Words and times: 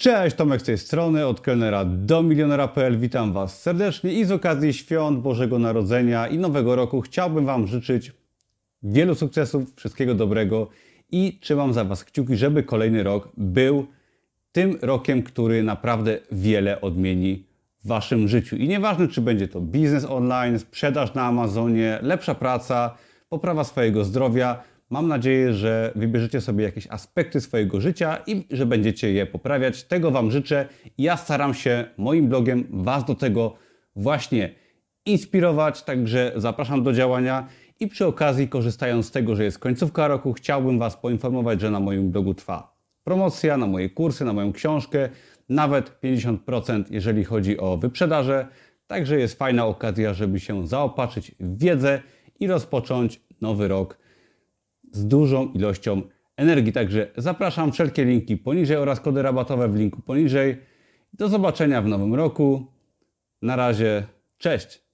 Cześć, 0.00 0.36
Tomek 0.36 0.60
z 0.60 0.64
tej 0.64 0.78
strony, 0.78 1.26
od 1.26 1.40
kelnera 1.40 1.84
do 1.84 2.22
milionera.pl. 2.22 2.98
Witam 2.98 3.32
Was 3.32 3.62
serdecznie 3.62 4.12
i 4.12 4.24
z 4.24 4.32
okazji 4.32 4.72
świąt 4.72 5.20
Bożego 5.20 5.58
Narodzenia 5.58 6.26
i 6.26 6.38
Nowego 6.38 6.76
Roku 6.76 7.00
chciałbym 7.00 7.46
Wam 7.46 7.66
życzyć 7.66 8.12
wielu 8.82 9.14
sukcesów, 9.14 9.74
wszystkiego 9.76 10.14
dobrego 10.14 10.68
i 11.10 11.38
trzymam 11.40 11.72
za 11.72 11.84
Was 11.84 12.04
kciuki, 12.04 12.36
żeby 12.36 12.62
kolejny 12.62 13.02
rok 13.02 13.28
był 13.36 13.86
tym 14.52 14.78
rokiem, 14.82 15.22
który 15.22 15.62
naprawdę 15.62 16.18
wiele 16.32 16.80
odmieni 16.80 17.44
w 17.84 17.88
Waszym 17.88 18.28
życiu. 18.28 18.56
I 18.56 18.68
nieważne, 18.68 19.08
czy 19.08 19.20
będzie 19.20 19.48
to 19.48 19.60
biznes 19.60 20.04
online, 20.04 20.58
sprzedaż 20.58 21.14
na 21.14 21.22
Amazonie, 21.22 21.98
lepsza 22.02 22.34
praca, 22.34 22.96
poprawa 23.28 23.64
swojego 23.64 24.04
zdrowia, 24.04 24.62
Mam 24.90 25.08
nadzieję, 25.08 25.54
że 25.54 25.92
wybierzecie 25.94 26.40
sobie 26.40 26.64
jakieś 26.64 26.86
aspekty 26.86 27.40
swojego 27.40 27.80
życia 27.80 28.18
i 28.26 28.46
że 28.50 28.66
będziecie 28.66 29.12
je 29.12 29.26
poprawiać. 29.26 29.84
Tego 29.84 30.10
Wam 30.10 30.30
życzę. 30.30 30.68
Ja 30.98 31.16
staram 31.16 31.54
się 31.54 31.84
moim 31.96 32.28
blogiem 32.28 32.66
Was 32.70 33.04
do 33.04 33.14
tego 33.14 33.54
właśnie 33.96 34.54
inspirować, 35.06 35.82
także 35.82 36.32
zapraszam 36.36 36.82
do 36.82 36.92
działania. 36.92 37.48
I 37.80 37.88
przy 37.88 38.06
okazji, 38.06 38.48
korzystając 38.48 39.06
z 39.06 39.10
tego, 39.10 39.36
że 39.36 39.44
jest 39.44 39.58
końcówka 39.58 40.08
roku, 40.08 40.32
chciałbym 40.32 40.78
Was 40.78 40.96
poinformować, 40.96 41.60
że 41.60 41.70
na 41.70 41.80
moim 41.80 42.10
blogu 42.10 42.34
trwa 42.34 42.80
promocja 43.04 43.56
na 43.56 43.66
moje 43.66 43.90
kursy, 43.90 44.24
na 44.24 44.32
moją 44.32 44.52
książkę, 44.52 45.08
nawet 45.48 46.00
50%, 46.02 46.84
jeżeli 46.90 47.24
chodzi 47.24 47.58
o 47.58 47.76
wyprzedaże. 47.76 48.46
Także 48.86 49.18
jest 49.18 49.38
fajna 49.38 49.66
okazja, 49.66 50.14
żeby 50.14 50.40
się 50.40 50.66
zaopatrzyć 50.66 51.34
w 51.40 51.58
wiedzę 51.58 52.02
i 52.40 52.46
rozpocząć 52.46 53.20
nowy 53.40 53.68
rok 53.68 53.98
z 54.92 55.06
dużą 55.06 55.52
ilością 55.52 56.02
energii. 56.36 56.72
Także 56.72 57.10
zapraszam 57.16 57.72
wszelkie 57.72 58.04
linki 58.04 58.36
poniżej 58.36 58.76
oraz 58.76 59.00
kody 59.00 59.22
rabatowe 59.22 59.68
w 59.68 59.76
linku 59.76 60.02
poniżej. 60.02 60.56
Do 61.12 61.28
zobaczenia 61.28 61.82
w 61.82 61.86
nowym 61.86 62.14
roku. 62.14 62.66
Na 63.42 63.56
razie, 63.56 64.04
cześć! 64.38 64.89